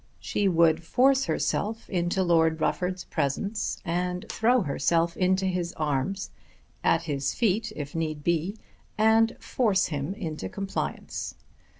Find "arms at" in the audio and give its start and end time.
5.73-7.03